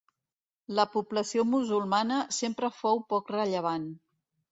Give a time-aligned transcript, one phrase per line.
[0.77, 3.87] La població musulmana sempre fou poc rellevant.